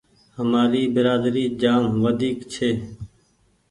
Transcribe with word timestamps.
همآري 0.37 0.83
برآدري 0.95 1.43
جآم 1.61 1.83
وڍيڪ 2.03 2.37
ڇي۔ 2.53 2.69